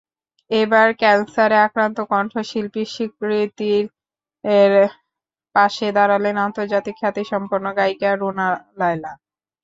এবার 0.51 0.87
ক্যানসারে 0.99 1.57
আক্রান্ত 1.65 1.97
কণ্ঠশিল্পী 2.11 2.83
স্বীকৃতির 2.87 3.85
পাশে 5.55 5.87
দাঁড়ালেন 5.97 6.35
আন্তর্জাতিক 6.45 6.95
খ্যাতিসম্পন্ন 7.01 7.65
গায়িকা 7.77 8.09
রুনা 8.13 8.47
লায়লা। 8.79 9.11